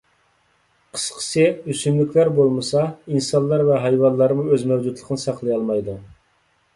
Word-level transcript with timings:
قىسقىسى، 0.95 1.43
ئۆسۈملۈكلەر 1.73 2.31
بولمىسا، 2.39 2.81
ئىنسانلار 3.11 3.63
ۋە 3.67 3.77
ھايۋانلارمۇ 3.83 4.47
ئۆز 4.57 4.65
مەۋجۇتلۇقىنى 4.73 5.23
ساقلىيالمايدۇ. 5.25 5.95